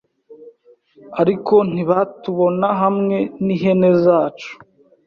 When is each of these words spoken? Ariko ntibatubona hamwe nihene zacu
Ariko 1.21 1.55
ntibatubona 1.71 2.67
hamwe 2.81 3.17
nihene 3.45 3.89
zacu 4.03 4.51